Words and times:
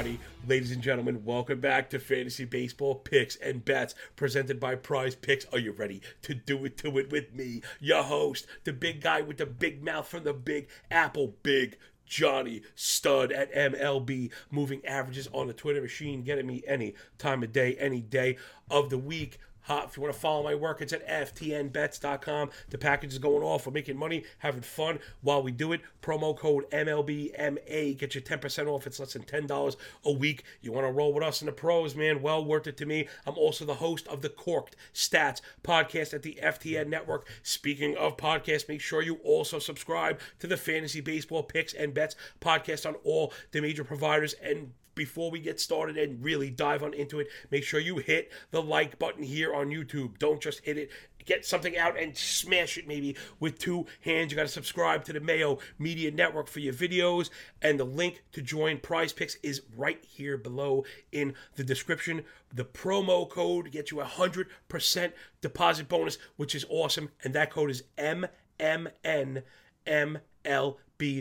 everybody. 0.00 0.24
Ladies 0.48 0.72
and 0.72 0.82
gentlemen, 0.82 1.22
welcome 1.26 1.60
back 1.60 1.90
to 1.90 1.98
Fantasy 1.98 2.46
Baseball 2.46 2.94
Picks 2.94 3.36
and 3.36 3.62
Bets 3.62 3.94
presented 4.16 4.58
by 4.58 4.74
Prize 4.74 5.14
Picks. 5.14 5.44
Are 5.52 5.58
you 5.58 5.72
ready 5.72 6.00
to 6.22 6.32
do 6.32 6.64
it 6.64 6.78
to 6.78 6.96
it 6.98 7.10
with 7.12 7.34
me, 7.34 7.60
your 7.80 8.02
host, 8.02 8.46
the 8.64 8.72
big 8.72 9.02
guy 9.02 9.20
with 9.20 9.36
the 9.36 9.44
big 9.44 9.84
mouth 9.84 10.08
from 10.08 10.24
the 10.24 10.32
Big 10.32 10.68
Apple, 10.90 11.34
Big 11.42 11.76
Johnny 12.06 12.62
Stud 12.74 13.30
at 13.30 13.52
MLB, 13.52 14.30
moving 14.50 14.82
averages 14.86 15.28
on 15.34 15.48
the 15.48 15.52
Twitter 15.52 15.82
machine, 15.82 16.22
getting 16.22 16.46
me 16.46 16.62
any 16.66 16.94
time 17.18 17.42
of 17.42 17.52
day, 17.52 17.76
any 17.76 18.00
day 18.00 18.38
of 18.70 18.88
the 18.88 18.98
week. 18.98 19.38
Hot. 19.62 19.88
If 19.88 19.96
you 19.96 20.02
want 20.02 20.14
to 20.14 20.20
follow 20.20 20.42
my 20.42 20.54
work, 20.54 20.80
it's 20.80 20.92
at 20.92 21.06
ftnbets.com. 21.06 22.50
The 22.70 22.78
package 22.78 23.12
is 23.12 23.18
going 23.18 23.42
off. 23.42 23.66
We're 23.66 23.72
making 23.72 23.96
money, 23.96 24.24
having 24.38 24.62
fun 24.62 24.98
while 25.20 25.42
we 25.42 25.52
do 25.52 25.72
it. 25.72 25.80
Promo 26.02 26.36
code 26.36 26.68
MLBMA. 26.70 27.98
Get 27.98 28.14
you 28.14 28.20
10% 28.20 28.66
off. 28.66 28.86
It's 28.86 28.98
less 28.98 29.12
than 29.12 29.22
$10 29.22 29.76
a 30.04 30.12
week. 30.12 30.44
You 30.60 30.72
want 30.72 30.86
to 30.86 30.92
roll 30.92 31.12
with 31.12 31.24
us 31.24 31.42
in 31.42 31.46
the 31.46 31.52
pros, 31.52 31.94
man? 31.94 32.22
Well 32.22 32.44
worth 32.44 32.66
it 32.66 32.76
to 32.78 32.86
me. 32.86 33.08
I'm 33.26 33.36
also 33.36 33.64
the 33.64 33.74
host 33.74 34.08
of 34.08 34.22
the 34.22 34.28
Corked 34.28 34.76
Stats 34.94 35.40
podcast 35.62 36.14
at 36.14 36.22
the 36.22 36.38
FTN 36.42 36.88
Network. 36.88 37.26
Speaking 37.42 37.96
of 37.96 38.16
podcasts, 38.16 38.68
make 38.68 38.80
sure 38.80 39.02
you 39.02 39.16
also 39.16 39.58
subscribe 39.58 40.20
to 40.38 40.46
the 40.46 40.56
Fantasy 40.56 41.00
Baseball 41.00 41.42
Picks 41.42 41.74
and 41.74 41.92
Bets 41.94 42.16
podcast 42.40 42.86
on 42.86 42.94
all 43.04 43.32
the 43.52 43.60
major 43.60 43.84
providers 43.84 44.34
and 44.34 44.72
before 45.00 45.30
we 45.30 45.40
get 45.40 45.58
started 45.58 45.96
and 45.96 46.22
really 46.22 46.50
dive 46.50 46.82
on 46.82 46.92
into 46.92 47.20
it, 47.20 47.28
make 47.50 47.64
sure 47.64 47.80
you 47.80 47.96
hit 47.96 48.30
the 48.50 48.60
like 48.60 48.98
button 48.98 49.22
here 49.22 49.54
on 49.54 49.70
YouTube. 49.70 50.18
Don't 50.18 50.42
just 50.42 50.60
hit 50.60 50.76
it. 50.76 50.90
Get 51.24 51.46
something 51.46 51.74
out 51.78 51.98
and 51.98 52.14
smash 52.14 52.76
it 52.76 52.86
maybe 52.86 53.16
with 53.38 53.58
two 53.58 53.86
hands. 54.02 54.30
You 54.30 54.36
got 54.36 54.42
to 54.42 54.48
subscribe 54.48 55.02
to 55.04 55.14
the 55.14 55.20
Mayo 55.20 55.58
Media 55.78 56.10
Network 56.10 56.48
for 56.48 56.60
your 56.60 56.74
videos. 56.74 57.30
And 57.62 57.80
the 57.80 57.84
link 57.84 58.22
to 58.32 58.42
join 58.42 58.76
Prize 58.76 59.14
Picks 59.14 59.36
is 59.36 59.62
right 59.74 60.04
here 60.04 60.36
below 60.36 60.84
in 61.12 61.32
the 61.56 61.64
description. 61.64 62.22
The 62.54 62.66
promo 62.66 63.26
code 63.26 63.72
gets 63.72 63.90
you 63.90 64.02
a 64.02 64.04
100% 64.04 65.12
deposit 65.40 65.88
bonus, 65.88 66.18
which 66.36 66.54
is 66.54 66.66
awesome. 66.68 67.08
And 67.24 67.32
that 67.32 67.50
code 67.50 67.70
is 67.70 67.84
MMNMLB. 67.96 69.42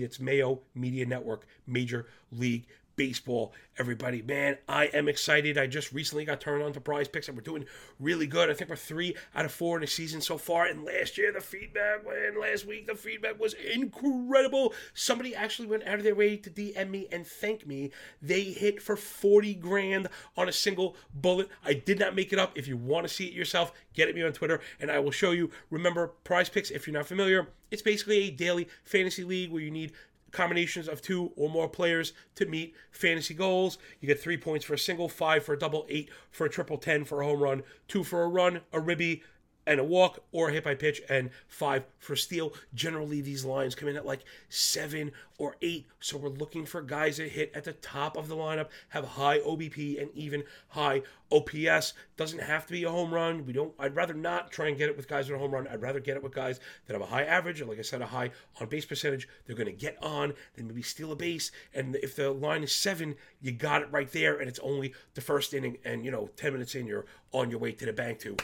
That's 0.02 0.20
Mayo 0.20 0.60
Media 0.76 1.06
Network, 1.06 1.48
Major 1.66 2.08
League 2.30 2.66
baseball, 3.00 3.54
everybody. 3.78 4.22
Man, 4.22 4.58
I 4.68 4.88
am 4.88 5.08
excited. 5.08 5.58
I 5.58 5.68
just 5.68 5.94
recently 5.94 6.26
got 6.26 6.42
turned 6.42 6.62
on 6.62 6.74
to 6.74 6.82
prize 6.82 7.08
picks 7.08 7.30
and 7.30 7.38
we're 7.38 7.44
doing 7.44 7.64
really 7.98 8.28
good. 8.28 8.50
I 8.50 8.54
think 8.54 8.70
we're 8.70 8.76
three 8.76 9.16
out 9.34 9.46
of 9.46 9.54
four 9.54 9.78
in 9.78 9.82
the 9.82 9.88
season 9.88 10.20
so 10.20 10.38
far. 10.38 10.66
And 10.66 10.84
last 10.84 11.18
year, 11.18 11.32
the 11.32 11.40
feedback, 11.40 12.06
man, 12.06 12.38
last 12.38 12.68
week, 12.68 12.88
the 12.88 12.96
feedback 12.96 13.40
was 13.40 13.54
incredible. 13.54 14.74
Somebody 14.94 15.34
actually 15.34 15.70
went 15.70 15.88
out 15.88 16.00
of 16.00 16.04
their 16.04 16.14
way 16.14 16.36
to 16.36 16.50
DM 16.50 16.90
me 16.90 17.08
and 17.10 17.26
thank 17.26 17.66
me. 17.66 17.92
They 18.22 18.42
hit 18.42 18.82
for 18.82 18.98
40 18.98 19.54
grand 19.54 20.10
on 20.36 20.50
a 20.50 20.52
single 20.52 20.98
bullet. 21.14 21.48
I 21.64 21.76
did 21.76 22.00
not 22.00 22.16
make 22.16 22.34
it 22.34 22.40
up. 22.40 22.58
If 22.58 22.68
you 22.68 22.76
want 22.76 23.08
to 23.08 23.14
see 23.14 23.28
it 23.28 23.34
yourself, 23.34 23.72
get 23.94 24.10
at 24.10 24.16
me 24.16 24.24
on 24.24 24.34
Twitter 24.34 24.60
and 24.82 24.92
I 24.92 25.00
will 25.00 25.12
show 25.12 25.32
you. 25.32 25.52
Remember, 25.70 26.08
prize 26.26 26.50
picks, 26.50 26.70
if 26.70 26.86
you're 26.86 26.94
not 26.94 27.06
familiar, 27.06 27.48
it's 27.72 27.82
basically 27.82 28.24
a 28.24 28.32
daily 28.32 28.68
fantasy 28.84 29.24
league 29.24 29.52
where 29.52 29.62
you 29.62 29.72
need 29.72 29.94
combinations 30.32 30.88
of 30.88 31.02
two 31.02 31.32
or 31.36 31.50
more 31.50 31.68
players 31.68 32.14
to 32.36 32.46
meet 32.46 32.76
fantasy 32.92 33.34
goals. 33.34 33.78
You 34.00 34.08
get 34.08 34.22
three 34.22 34.38
points 34.38 34.66
for 34.66 34.74
a 34.74 34.80
single, 34.80 35.10
five 35.10 35.44
for 35.44 35.54
a 35.54 35.60
double, 35.60 35.86
eight 35.90 36.10
for 36.32 36.46
a 36.46 36.50
triple, 36.50 36.78
ten 36.78 37.06
for 37.06 37.22
a 37.22 37.26
home 37.26 37.42
run, 37.42 37.64
two 37.88 38.04
for 38.04 38.24
a 38.24 38.28
run, 38.28 38.62
a 38.72 38.80
ribby, 38.80 39.24
and 39.66 39.80
a 39.80 39.84
walk 39.84 40.24
or 40.32 40.50
a 40.50 40.54
hit 40.54 40.64
by 40.64 40.76
pitch 40.76 41.02
and 41.10 41.30
five 41.48 41.84
for 42.00 42.16
steal. 42.16 42.54
Generally, 42.74 43.22
these 43.22 43.46
lines 43.46 43.76
come 43.76 43.88
in 43.88 43.96
at 43.96 44.06
like 44.06 44.24
seven 44.50 45.12
or 45.38 45.56
eight. 45.62 45.88
So 46.00 46.18
we're 46.18 46.30
looking 46.30 46.66
for 46.66 46.82
guys 46.82 47.18
that 47.18 47.30
hit 47.30 47.52
at 47.54 47.64
the 47.64 47.74
top 47.74 48.18
of 48.18 48.28
the 48.28 48.36
lineup, 48.36 48.68
have 48.90 49.06
high 49.06 49.40
OBP 49.40 50.02
and 50.02 50.10
even 50.14 50.44
high 50.70 51.04
OPS. 51.32 51.94
Doesn't 52.18 52.42
have 52.42 52.66
to 52.66 52.72
be 52.74 52.84
a 52.84 52.90
home 52.90 53.14
run. 53.14 53.46
We 53.46 53.54
don't. 53.54 53.74
I'd 53.80 53.96
rather 53.96 54.14
not 54.14 54.52
try 54.52 54.68
and 54.68 54.78
get 54.78 54.90
it 54.90 54.98
with 54.98 55.08
guys 55.08 55.30
with 55.30 55.38
a 55.38 55.40
home 55.40 55.52
run. 55.52 55.68
I'd 55.68 55.82
rather 55.82 56.00
get 56.00 56.18
it 56.18 56.24
with 56.24 56.34
guys 56.34 56.60
that 56.88 56.94
have 56.94 57.02
a 57.02 57.06
high 57.06 57.24
average, 57.24 57.62
or 57.62 57.66
like 57.66 57.80
I 57.80 57.84
said, 57.84 58.02
a 58.02 58.08
high 58.08 58.32
on 58.60 58.68
base 58.68 58.86
percentage. 58.86 59.28
They're 59.46 59.56
going 59.56 59.68
to 59.68 59.72
get 59.72 60.02
on, 60.04 60.34
then 60.56 60.68
maybe 60.68 60.82
steal 60.82 61.12
a 61.12 61.16
base. 61.16 61.52
And 61.74 61.96
if 61.98 62.16
the 62.16 62.32
line 62.32 62.64
is 62.64 62.74
seven, 62.74 63.16
you 63.42 63.52
got 63.52 63.82
it 63.82 63.88
right 63.92 64.12
there, 64.12 64.40
and 64.40 64.50
it's 64.50 64.60
only 64.60 64.94
the 65.14 65.22
first 65.22 65.54
inning. 65.54 65.78
And 65.86 66.04
you 66.04 66.12
know, 66.12 66.30
ten 66.36 66.54
minutes 66.54 66.76
in, 66.76 66.88
you're 66.88 67.06
on 67.32 67.50
your 67.50 67.60
way 67.60 67.72
to 67.72 67.86
the 67.86 67.94
bank 67.94 68.20
to 68.20 68.36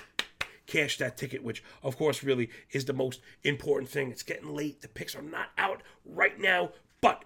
cash 0.68 0.98
that 0.98 1.18
ticket, 1.18 1.44
which 1.44 1.64
of 1.84 1.98
course 1.98 2.24
really 2.24 2.50
is 2.72 2.86
the 2.86 2.94
most 2.94 3.22
important 3.44 3.90
thing. 3.90 4.12
It's 4.12 4.24
getting 4.24 4.54
late. 4.54 4.82
The 4.82 4.88
picks 4.88 5.16
are 5.16 5.22
not 5.22 5.50
out 5.58 5.82
right 6.06 6.40
now, 6.40 6.72
but 7.02 7.26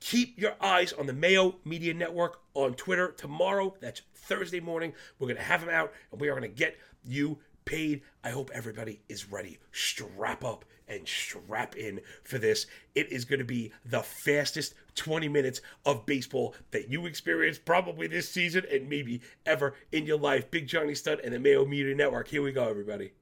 keep 0.00 0.38
your 0.38 0.54
eyes 0.60 0.92
on 0.92 1.06
the 1.06 1.12
Mayo 1.12 1.56
Media 1.64 1.94
Network 1.94 2.40
on 2.54 2.74
Twitter 2.74 3.12
tomorrow. 3.12 3.74
That's 3.80 4.02
Thursday 4.14 4.60
morning. 4.60 4.92
We're 5.18 5.28
going 5.28 5.36
to 5.36 5.42
have 5.42 5.60
them 5.60 5.70
out 5.70 5.92
and 6.10 6.20
we 6.20 6.28
are 6.28 6.38
going 6.38 6.50
to 6.50 6.56
get 6.56 6.76
you 7.04 7.38
paid. 7.64 8.02
I 8.24 8.30
hope 8.30 8.50
everybody 8.52 9.00
is 9.08 9.30
ready. 9.30 9.58
Strap 9.72 10.44
up 10.44 10.64
and 10.90 11.06
strap 11.06 11.76
in 11.76 12.00
for 12.24 12.38
this. 12.38 12.66
It 12.94 13.10
is 13.10 13.24
going 13.24 13.38
to 13.38 13.44
be 13.44 13.72
the 13.84 14.02
fastest 14.02 14.74
20 14.96 15.28
minutes 15.28 15.60
of 15.86 16.04
baseball 16.04 16.54
that 16.72 16.90
you 16.90 17.06
experience 17.06 17.58
probably 17.58 18.06
this 18.06 18.28
season 18.28 18.64
and 18.70 18.88
maybe 18.88 19.22
ever 19.46 19.74
in 19.92 20.04
your 20.04 20.18
life. 20.18 20.50
Big 20.50 20.66
Johnny 20.66 20.94
Stud 20.94 21.20
and 21.20 21.32
the 21.32 21.38
Mayo 21.38 21.64
Media 21.64 21.94
Network. 21.94 22.28
Here 22.28 22.42
we 22.42 22.52
go, 22.52 22.68
everybody. 22.68 23.12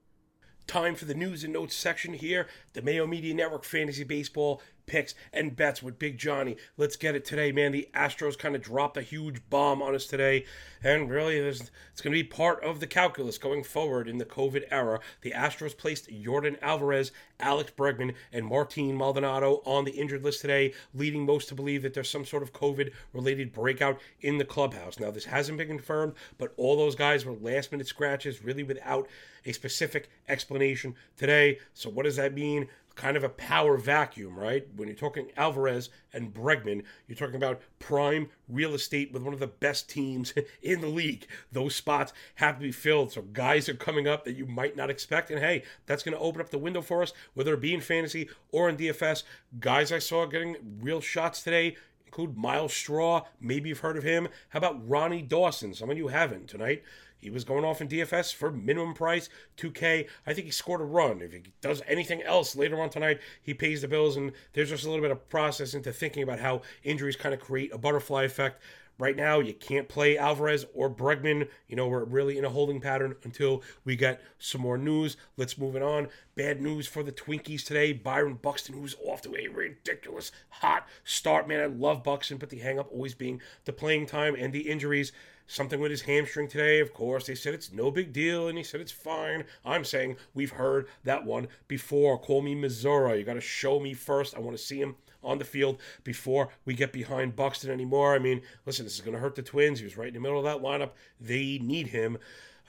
Time 0.66 0.94
for 0.94 1.06
the 1.06 1.14
news 1.14 1.44
and 1.44 1.52
notes 1.52 1.74
section 1.74 2.14
here. 2.14 2.46
The 2.74 2.82
Mayo 2.82 3.06
Media 3.06 3.34
Network 3.34 3.64
Fantasy 3.64 4.04
Baseball 4.04 4.60
picks 4.88 5.14
and 5.32 5.54
bets 5.54 5.82
with 5.82 5.98
Big 5.98 6.18
Johnny. 6.18 6.56
Let's 6.76 6.96
get 6.96 7.14
it 7.14 7.24
today, 7.24 7.52
man. 7.52 7.72
The 7.72 7.88
Astros 7.94 8.38
kind 8.38 8.56
of 8.56 8.62
dropped 8.62 8.96
a 8.96 9.02
huge 9.02 9.40
bomb 9.48 9.82
on 9.82 9.94
us 9.94 10.06
today, 10.06 10.44
and 10.82 11.10
really, 11.10 11.36
it's 11.36 11.70
going 12.00 12.12
to 12.14 12.22
be 12.22 12.24
part 12.24 12.62
of 12.64 12.80
the 12.80 12.86
calculus 12.86 13.38
going 13.38 13.62
forward 13.62 14.08
in 14.08 14.18
the 14.18 14.24
COVID 14.24 14.64
era. 14.70 15.00
The 15.22 15.32
Astros 15.32 15.76
placed 15.76 16.10
Yordan 16.10 16.60
Alvarez, 16.62 17.12
Alex 17.38 17.72
Bregman, 17.76 18.14
and 18.32 18.46
Martin 18.46 18.96
Maldonado 18.96 19.62
on 19.64 19.84
the 19.84 19.92
injured 19.92 20.24
list 20.24 20.40
today, 20.40 20.72
leading 20.94 21.24
most 21.24 21.48
to 21.48 21.54
believe 21.54 21.82
that 21.82 21.94
there's 21.94 22.10
some 22.10 22.24
sort 22.24 22.42
of 22.42 22.52
COVID 22.52 22.92
related 23.12 23.52
breakout 23.52 24.00
in 24.20 24.38
the 24.38 24.44
clubhouse. 24.44 24.98
Now, 24.98 25.10
this 25.10 25.26
hasn't 25.26 25.58
been 25.58 25.68
confirmed, 25.68 26.14
but 26.38 26.54
all 26.56 26.76
those 26.76 26.94
guys 26.94 27.24
were 27.24 27.34
last 27.34 27.70
minute 27.70 27.86
scratches, 27.86 28.42
really 28.42 28.62
without 28.62 29.08
a 29.44 29.52
specific 29.52 30.08
explanation 30.28 30.94
today. 31.16 31.58
So, 31.74 31.90
what 31.90 32.04
does 32.04 32.16
that 32.16 32.34
mean? 32.34 32.68
Kind 32.98 33.16
of 33.16 33.22
a 33.22 33.28
power 33.28 33.76
vacuum, 33.76 34.36
right? 34.36 34.66
When 34.74 34.88
you're 34.88 34.96
talking 34.96 35.30
Alvarez 35.36 35.88
and 36.12 36.34
Bregman, 36.34 36.82
you're 37.06 37.16
talking 37.16 37.36
about 37.36 37.60
prime 37.78 38.28
real 38.48 38.74
estate 38.74 39.12
with 39.12 39.22
one 39.22 39.32
of 39.32 39.38
the 39.38 39.46
best 39.46 39.88
teams 39.88 40.34
in 40.62 40.80
the 40.80 40.88
league. 40.88 41.28
Those 41.52 41.76
spots 41.76 42.12
have 42.34 42.56
to 42.56 42.60
be 42.60 42.72
filled. 42.72 43.12
So 43.12 43.22
guys 43.22 43.68
are 43.68 43.74
coming 43.74 44.08
up 44.08 44.24
that 44.24 44.34
you 44.34 44.46
might 44.46 44.74
not 44.74 44.90
expect. 44.90 45.30
And 45.30 45.38
hey, 45.38 45.62
that's 45.86 46.02
going 46.02 46.16
to 46.16 46.20
open 46.20 46.40
up 46.40 46.50
the 46.50 46.58
window 46.58 46.82
for 46.82 47.00
us, 47.02 47.12
whether 47.34 47.54
it 47.54 47.60
be 47.60 47.72
in 47.72 47.80
fantasy 47.80 48.28
or 48.50 48.68
in 48.68 48.76
DFS. 48.76 49.22
Guys 49.60 49.92
I 49.92 50.00
saw 50.00 50.26
getting 50.26 50.56
real 50.80 51.00
shots 51.00 51.40
today 51.40 51.76
include 52.08 52.36
Myles 52.36 52.72
Straw. 52.72 53.26
Maybe 53.40 53.68
you've 53.68 53.78
heard 53.78 53.96
of 53.96 54.02
him. 54.02 54.28
How 54.48 54.58
about 54.58 54.88
Ronnie 54.88 55.22
Dawson? 55.22 55.72
Some 55.72 55.90
of 55.90 55.96
you 55.96 56.08
haven't 56.08 56.48
tonight. 56.48 56.82
He 57.18 57.30
was 57.30 57.44
going 57.44 57.64
off 57.64 57.80
in 57.80 57.88
DFS 57.88 58.34
for 58.34 58.50
minimum 58.50 58.94
price, 58.94 59.28
2K. 59.56 60.08
I 60.26 60.32
think 60.32 60.46
he 60.46 60.50
scored 60.50 60.80
a 60.80 60.84
run. 60.84 61.20
If 61.20 61.32
he 61.32 61.42
does 61.60 61.82
anything 61.86 62.22
else 62.22 62.54
later 62.54 62.80
on 62.80 62.90
tonight, 62.90 63.20
he 63.42 63.54
pays 63.54 63.82
the 63.82 63.88
bills. 63.88 64.16
And 64.16 64.32
there's 64.52 64.70
just 64.70 64.84
a 64.84 64.88
little 64.88 65.02
bit 65.02 65.10
of 65.10 65.28
process 65.28 65.74
into 65.74 65.92
thinking 65.92 66.22
about 66.22 66.38
how 66.38 66.62
injuries 66.84 67.16
kind 67.16 67.34
of 67.34 67.40
create 67.40 67.74
a 67.74 67.78
butterfly 67.78 68.24
effect. 68.24 68.62
Right 68.98 69.16
now, 69.16 69.38
you 69.38 69.54
can't 69.54 69.88
play 69.88 70.18
Alvarez 70.18 70.66
or 70.74 70.90
Bregman. 70.90 71.48
You 71.68 71.76
know, 71.76 71.86
we're 71.86 72.02
really 72.02 72.36
in 72.36 72.44
a 72.44 72.50
holding 72.50 72.80
pattern 72.80 73.14
until 73.22 73.62
we 73.84 73.94
get 73.94 74.20
some 74.40 74.60
more 74.60 74.76
news. 74.76 75.16
Let's 75.36 75.56
move 75.56 75.76
it 75.76 75.82
on. 75.82 76.08
Bad 76.34 76.60
news 76.60 76.88
for 76.88 77.04
the 77.04 77.12
Twinkies 77.12 77.64
today. 77.64 77.92
Byron 77.92 78.40
Buxton, 78.42 78.74
who's 78.74 78.96
off 79.04 79.22
to 79.22 79.36
a 79.36 79.46
ridiculous 79.46 80.32
hot 80.48 80.88
start. 81.04 81.46
Man, 81.46 81.60
I 81.60 81.66
love 81.66 82.02
Buxton, 82.02 82.38
but 82.38 82.50
the 82.50 82.58
hang 82.58 82.80
up 82.80 82.90
always 82.90 83.14
being 83.14 83.40
the 83.66 83.72
playing 83.72 84.06
time 84.06 84.34
and 84.34 84.52
the 84.52 84.68
injuries 84.68 85.12
something 85.48 85.80
with 85.80 85.90
his 85.90 86.02
hamstring 86.02 86.46
today. 86.46 86.78
Of 86.78 86.94
course, 86.94 87.26
they 87.26 87.34
said 87.34 87.54
it's 87.54 87.72
no 87.72 87.90
big 87.90 88.12
deal, 88.12 88.46
and 88.46 88.56
he 88.56 88.62
said 88.62 88.80
it's 88.80 88.92
fine. 88.92 89.44
I'm 89.64 89.84
saying 89.84 90.16
we've 90.34 90.52
heard 90.52 90.86
that 91.02 91.24
one 91.24 91.48
before. 91.66 92.18
Call 92.18 92.42
me 92.42 92.54
Missouri. 92.54 93.18
You 93.18 93.24
got 93.24 93.34
to 93.34 93.40
show 93.40 93.80
me 93.80 93.94
first. 93.94 94.36
I 94.36 94.40
want 94.40 94.56
to 94.56 94.62
see 94.62 94.80
him 94.80 94.94
on 95.24 95.38
the 95.38 95.44
field 95.44 95.80
before 96.04 96.50
we 96.64 96.74
get 96.74 96.92
behind 96.92 97.34
Buxton 97.34 97.70
anymore. 97.70 98.14
I 98.14 98.20
mean, 98.20 98.42
listen, 98.66 98.84
this 98.84 98.94
is 98.94 99.00
going 99.00 99.14
to 99.14 99.20
hurt 99.20 99.34
the 99.34 99.42
Twins. 99.42 99.80
He 99.80 99.84
was 99.84 99.96
right 99.96 100.08
in 100.08 100.14
the 100.14 100.20
middle 100.20 100.38
of 100.38 100.44
that 100.44 100.62
lineup. 100.62 100.90
They 101.20 101.58
need 101.58 101.88
him. 101.88 102.18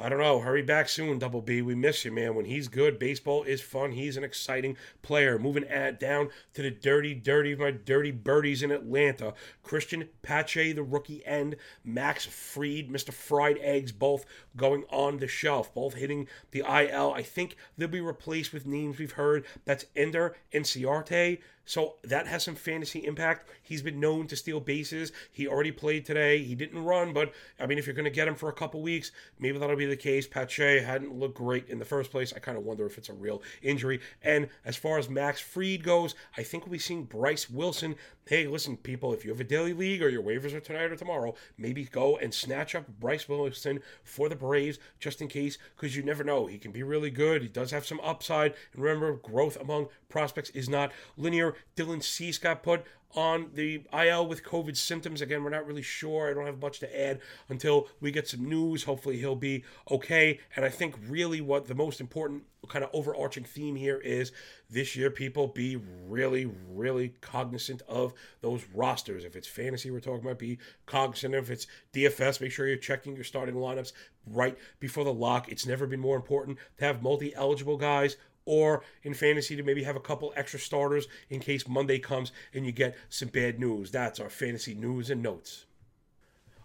I 0.01 0.07
don't 0.07 0.19
know. 0.19 0.39
Hurry 0.39 0.61
back 0.61 0.87
soon, 0.87 1.19
Double 1.19 1.41
B. 1.41 1.61
We 1.61 1.75
miss 1.75 2.05
you, 2.05 2.11
man. 2.13 2.33
When 2.33 2.45
he's 2.45 2.69
good, 2.69 2.97
baseball 2.97 3.43
is 3.43 3.59
fun. 3.59 3.91
He's 3.91 4.15
an 4.15 4.23
exciting 4.23 4.77
player. 5.01 5.37
Moving 5.37 5.65
at, 5.65 5.99
down 5.99 6.29
to 6.53 6.61
the 6.61 6.71
dirty, 6.71 7.13
dirty 7.13 7.53
my 7.53 7.71
dirty 7.71 8.11
birdies 8.11 8.63
in 8.63 8.71
Atlanta. 8.71 9.33
Cristian 9.61 10.07
Pache, 10.21 10.71
the 10.71 10.83
rookie 10.83 11.25
end. 11.25 11.57
Max 11.83 12.25
Fried, 12.25 12.87
Mr. 12.87 13.11
Fried 13.11 13.57
Eggs, 13.61 13.91
both 13.91 14.25
going 14.55 14.85
on 14.89 15.17
the 15.17 15.27
shelf, 15.27 15.73
both 15.73 15.95
hitting 15.95 16.29
the 16.51 16.59
IL. 16.59 17.11
I 17.11 17.21
think 17.21 17.57
they'll 17.77 17.89
be 17.89 17.99
replaced 17.99 18.53
with 18.53 18.65
names 18.65 18.99
we've 18.99 19.11
heard. 19.11 19.45
That's 19.65 19.85
Ender 19.97 20.37
Inciarte. 20.53 21.39
So 21.69 21.97
that 22.03 22.25
has 22.25 22.43
some 22.43 22.55
fantasy 22.55 23.05
impact. 23.05 23.47
He's 23.61 23.83
been 23.83 23.99
known 23.99 24.25
to 24.29 24.35
steal 24.35 24.59
bases. 24.59 25.11
He 25.31 25.47
already 25.47 25.71
played 25.71 26.03
today. 26.03 26.41
He 26.41 26.55
didn't 26.55 26.83
run, 26.83 27.13
but 27.13 27.31
I 27.59 27.67
mean, 27.67 27.77
if 27.77 27.85
you're 27.85 27.93
going 27.93 28.05
to 28.05 28.09
get 28.09 28.27
him 28.27 28.33
for 28.33 28.49
a 28.49 28.53
couple 28.53 28.81
weeks, 28.81 29.11
maybe 29.37 29.59
that'll 29.59 29.75
be 29.75 29.85
the 29.85 29.95
case. 29.95 30.25
Pache 30.25 30.79
hadn't 30.79 31.13
looked 31.13 31.37
great 31.37 31.69
in 31.69 31.77
the 31.77 31.85
first 31.85 32.09
place. 32.09 32.33
I 32.35 32.39
kind 32.39 32.57
of 32.57 32.63
wonder 32.63 32.87
if 32.87 32.97
it's 32.97 33.09
a 33.09 33.13
real 33.13 33.43
injury. 33.61 33.99
And 34.23 34.49
as 34.65 34.77
far 34.77 34.97
as 34.97 35.09
Max 35.09 35.39
Fried 35.39 35.83
goes, 35.83 36.15
I 36.35 36.41
think 36.41 36.65
we'll 36.65 36.71
be 36.71 36.79
seeing 36.79 37.03
Bryce 37.03 37.51
Wilson. 37.51 37.95
Hey, 38.25 38.47
listen, 38.47 38.75
people, 38.75 39.13
if 39.13 39.23
you 39.23 39.29
have 39.29 39.39
a 39.39 39.43
daily 39.43 39.73
league 39.73 40.01
or 40.01 40.09
your 40.09 40.23
waivers 40.23 40.53
are 40.55 40.59
tonight 40.59 40.91
or 40.91 40.95
tomorrow, 40.95 41.35
maybe 41.55 41.83
go 41.83 42.17
and 42.17 42.33
snatch 42.33 42.73
up 42.73 42.87
Bryce 42.99 43.29
Wilson 43.29 43.81
for 44.03 44.27
the 44.27 44.35
Braves 44.35 44.79
just 44.99 45.21
in 45.21 45.27
case, 45.27 45.59
because 45.75 45.95
you 45.95 46.01
never 46.01 46.23
know. 46.23 46.47
He 46.47 46.57
can 46.57 46.71
be 46.71 46.81
really 46.81 47.11
good. 47.11 47.43
He 47.43 47.47
does 47.47 47.69
have 47.69 47.85
some 47.85 47.99
upside. 48.01 48.55
And 48.73 48.81
remember, 48.81 49.13
growth 49.13 49.55
among 49.61 49.89
prospects 50.09 50.49
is 50.51 50.67
not 50.67 50.91
linear. 51.15 51.55
Dylan 51.75 52.03
Cease 52.03 52.37
got 52.37 52.63
put 52.63 52.85
on 53.15 53.49
the 53.55 53.81
IL 53.91 54.27
with 54.27 54.43
COVID 54.43 54.77
symptoms. 54.77 55.21
Again, 55.21 55.43
we're 55.43 55.49
not 55.49 55.65
really 55.65 55.81
sure. 55.81 56.29
I 56.29 56.33
don't 56.33 56.45
have 56.45 56.61
much 56.61 56.79
to 56.79 56.99
add 56.99 57.19
until 57.47 57.87
we 57.99 58.11
get 58.11 58.27
some 58.27 58.47
news. 58.47 58.83
Hopefully, 58.83 59.17
he'll 59.17 59.35
be 59.35 59.63
okay. 59.89 60.39
And 60.55 60.63
I 60.63 60.69
think 60.69 60.95
really 61.07 61.41
what 61.41 61.67
the 61.67 61.75
most 61.75 61.99
important 61.99 62.43
kind 62.67 62.83
of 62.83 62.91
overarching 62.93 63.43
theme 63.43 63.75
here 63.75 63.97
is 63.97 64.31
this 64.69 64.95
year, 64.95 65.09
people 65.09 65.47
be 65.47 65.79
really, 66.07 66.51
really 66.71 67.15
cognizant 67.21 67.81
of 67.87 68.13
those 68.41 68.63
rosters. 68.73 69.25
If 69.25 69.35
it's 69.35 69.47
fantasy, 69.47 69.89
we're 69.89 70.01
talking 70.01 70.25
about, 70.25 70.37
be 70.37 70.59
cognizant. 70.85 71.33
If 71.33 71.49
it's 71.49 71.67
DFS, 71.93 72.41
make 72.41 72.51
sure 72.51 72.67
you're 72.67 72.77
checking 72.77 73.15
your 73.15 73.23
starting 73.23 73.55
lineups 73.55 73.93
right 74.27 74.57
before 74.79 75.03
the 75.03 75.13
lock. 75.13 75.49
It's 75.49 75.65
never 75.65 75.87
been 75.87 75.99
more 75.99 76.15
important 76.15 76.59
to 76.77 76.85
have 76.85 77.01
multi 77.01 77.33
eligible 77.33 77.77
guys 77.77 78.17
or 78.45 78.83
in 79.03 79.13
fantasy 79.13 79.55
to 79.55 79.63
maybe 79.63 79.83
have 79.83 79.95
a 79.95 80.01
couple 80.01 80.33
extra 80.35 80.59
starters 80.59 81.07
in 81.29 81.39
case 81.39 81.67
Monday 81.67 81.99
comes 81.99 82.31
and 82.53 82.65
you 82.65 82.71
get 82.71 82.97
some 83.09 83.29
bad 83.29 83.59
news. 83.59 83.91
That's 83.91 84.19
our 84.19 84.29
fantasy 84.29 84.73
news 84.73 85.09
and 85.09 85.21
notes. 85.21 85.65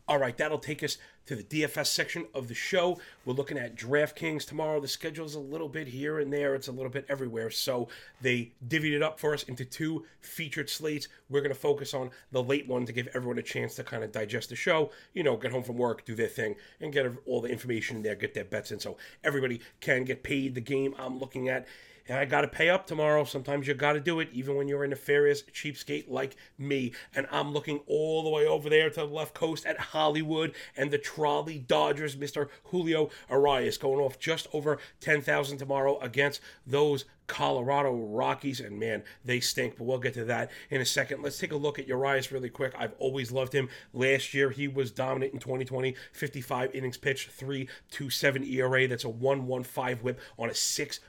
All 0.07 0.19
right, 0.19 0.37
that'll 0.37 0.59
take 0.59 0.83
us 0.83 0.99
to 1.25 1.35
the 1.35 1.43
DFS 1.43 1.87
section 1.87 2.27
of 2.35 2.49
the 2.49 2.55
show. 2.55 2.99
We're 3.25 3.33
looking 3.33 3.57
at 3.57 3.75
DraftKings 3.75 4.45
tomorrow. 4.45 4.79
The 4.79 4.87
schedule's 4.87 5.35
a 5.35 5.41
little 5.41 5.71
bit 5.71 5.89
here 5.89 6.19
and 6.19 6.31
there, 6.31 6.55
it's 6.55 6.69
a 6.69 6.73
little 6.73 6.91
bit 6.91 7.07
everywhere. 7.09 7.49
So 7.49 7.89
they 8.21 8.53
divvied 8.69 8.93
it 8.93 9.03
up 9.03 9.19
for 9.19 9.33
us 9.33 9.45
into 9.45 9.65
two 9.65 10.05
featured 10.21 10.69
slates. 10.69 11.09
We're 11.31 11.41
going 11.41 11.55
to 11.55 11.59
focus 11.59 11.95
on 11.95 12.11
the 12.33 12.43
late 12.43 12.69
one 12.69 12.85
to 12.85 12.93
give 12.93 13.09
everyone 13.15 13.39
a 13.39 13.43
chance 13.43 13.77
to 13.77 13.85
kind 13.85 14.05
of 14.05 14.13
digest 14.13 14.51
the 14.51 14.57
show, 14.57 14.91
you 15.15 15.23
know, 15.23 15.39
get 15.39 15.53
home 15.53 15.63
from 15.63 15.79
work, 15.79 16.05
do 16.05 16.15
their 16.15 16.29
thing, 16.29 16.57
and 16.83 16.93
get 16.93 17.11
all 17.25 17.41
the 17.41 17.49
information 17.49 17.97
in 17.97 18.03
there, 18.03 18.15
get 18.15 18.35
their 18.35 18.45
bets 18.45 18.73
in 18.73 18.81
so 18.81 18.99
everybody 19.25 19.63
can 19.81 20.05
get 20.05 20.23
paid. 20.23 20.55
The 20.55 20.61
game 20.61 20.95
I'm 20.99 21.19
looking 21.19 21.49
at 21.49 21.67
and 22.09 22.19
I 22.19 22.25
got 22.25 22.43
to 22.43 22.49
pay 22.49 22.69
up 22.69 22.87
tomorrow. 22.87 23.25
Sometimes 23.25 23.67
you 23.67 23.75
got 23.75 23.95
to 23.95 24.01
do 24.01 24.21
it, 24.21 24.29
even 24.33 24.57
when 24.57 24.69
you're 24.69 24.85
a 24.85 24.89
nefarious 24.89 25.43
cheapskate 25.43 26.09
like 26.09 26.37
me. 26.59 26.93
And 27.15 27.27
I'm 27.31 27.53
looking 27.53 27.81
all 27.87 28.23
the 28.23 28.31
way 28.31 28.47
over 28.47 28.69
there 28.69 28.91
to 28.91 29.01
the 29.01 29.07
left 29.07 29.35
coast 29.35 29.67
at 29.67 29.79
Hollywood 29.79 30.55
and 30.77 30.91
the 30.91 30.99
Trolley 30.99 31.59
Dodgers, 31.59 32.17
Mr. 32.17 32.49
Julio 32.65 33.11
Urias, 33.31 33.79
going 33.79 34.01
off 34.01 34.19
just 34.19 34.47
over 34.53 34.79
10,000 35.01 35.59
tomorrow 35.59 35.99
against 36.01 36.41
those 36.67 37.05
Colorado 37.27 37.93
Rockies, 37.93 38.61
and 38.61 38.79
man, 38.79 39.03
they 39.25 39.41
stink, 39.41 39.79
but 39.79 39.85
we'll 39.85 39.99
get 39.99 40.15
to 40.15 40.25
that 40.27 40.51
in 40.71 40.81
a 40.81 40.85
second. 40.85 41.23
Let's 41.23 41.39
take 41.39 41.53
a 41.53 41.57
look 41.57 41.79
at 41.79 41.89
Urias 41.89 42.31
really 42.31 42.51
quick. 42.51 42.75
I've 42.77 42.93
always 42.99 43.33
loved 43.33 43.55
him. 43.55 43.69
Last 43.93 44.35
year, 44.35 44.51
he 44.51 44.69
was 44.69 44.91
dominant 44.91 45.33
in 45.33 45.39
2020, 45.39 45.95
55 46.13 46.75
innings 46.75 46.99
pitched, 46.99 47.31
3.27 47.39 48.51
ERA. 48.53 48.87
That's 48.87 49.05
a 49.05 49.09
1.15 49.09 50.03
whip 50.03 50.21
on 50.39 50.51
a 50.51 50.55
6 50.55 51.01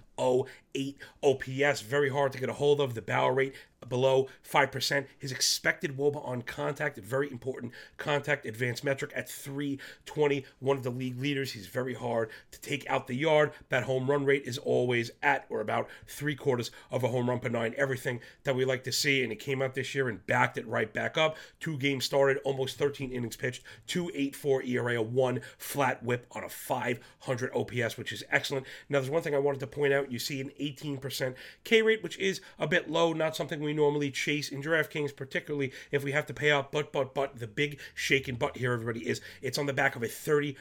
08 0.75 0.97
OPS. 1.23 1.81
Very 1.81 2.09
hard 2.09 2.31
to 2.33 2.39
get 2.39 2.49
a 2.49 2.53
hold 2.53 2.81
of. 2.81 2.93
The 2.93 3.01
barrel 3.01 3.31
rate 3.31 3.53
below 3.87 4.27
5%. 4.49 5.05
His 5.17 5.31
expected 5.31 5.97
WOBA 5.97 6.25
on 6.25 6.41
contact, 6.41 6.97
very 6.97 7.31
important 7.31 7.73
contact 7.97 8.45
advanced 8.45 8.83
metric 8.83 9.11
at 9.15 9.29
320, 9.29 10.45
one 10.59 10.77
of 10.77 10.83
the 10.83 10.89
league 10.89 11.19
leaders. 11.19 11.51
He's 11.51 11.67
very 11.67 11.93
hard 11.93 12.29
to 12.51 12.61
take 12.61 12.89
out 12.89 13.07
the 13.07 13.15
yard. 13.15 13.51
That 13.69 13.83
home 13.83 14.09
run 14.09 14.25
rate 14.25 14.43
is 14.45 14.57
always 14.57 15.11
at 15.21 15.45
or 15.49 15.61
about 15.61 15.87
three 16.07 16.35
quarters 16.35 16.71
of 16.91 17.03
a 17.03 17.07
home 17.07 17.29
run 17.29 17.39
per 17.39 17.49
nine. 17.49 17.73
Everything 17.77 18.19
that 18.43 18.55
we 18.55 18.65
like 18.65 18.83
to 18.85 18.91
see. 18.91 19.23
And 19.23 19.31
he 19.31 19.37
came 19.37 19.61
out 19.61 19.75
this 19.75 19.93
year 19.95 20.09
and 20.09 20.25
backed 20.25 20.57
it 20.57 20.67
right 20.67 20.91
back 20.91 21.17
up. 21.17 21.37
Two 21.59 21.77
games 21.77 22.05
started, 22.05 22.37
almost 22.43 22.77
13 22.77 23.11
innings 23.11 23.35
pitched, 23.35 23.63
284 23.87 24.63
ERA, 24.63 24.99
a 24.99 25.01
one 25.01 25.41
flat 25.57 26.03
whip 26.03 26.25
on 26.31 26.43
a 26.43 26.49
500 26.49 27.51
OPS, 27.53 27.97
which 27.97 28.11
is 28.11 28.23
excellent. 28.31 28.65
Now, 28.89 28.99
there's 28.99 29.09
one 29.09 29.21
thing 29.21 29.35
I 29.35 29.39
wanted 29.39 29.59
to 29.59 29.67
point 29.67 29.93
out. 29.93 30.11
You 30.11 30.19
see 30.19 30.41
an 30.41 30.51
18% 30.71 31.35
K 31.63 31.81
rate, 31.81 32.03
which 32.03 32.17
is 32.17 32.41
a 32.59 32.67
bit 32.67 32.89
low, 32.89 33.13
not 33.13 33.35
something 33.35 33.59
we 33.59 33.73
normally 33.73 34.11
chase 34.11 34.49
in 34.49 34.61
DraftKings, 34.61 35.15
particularly 35.15 35.71
if 35.91 36.03
we 36.03 36.11
have 36.11 36.25
to 36.27 36.33
pay 36.33 36.51
out. 36.51 36.71
But, 36.71 36.91
but, 36.91 37.13
but, 37.13 37.39
the 37.39 37.47
big 37.47 37.79
shaken 37.93 38.35
butt 38.35 38.57
here, 38.57 38.73
everybody, 38.73 39.07
is 39.07 39.21
it's 39.41 39.57
on 39.57 39.65
the 39.65 39.73
back 39.73 39.95
of 39.95 40.03
a 40.03 40.07
30% 40.07 40.55